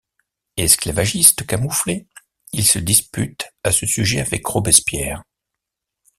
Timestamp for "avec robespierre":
4.19-5.21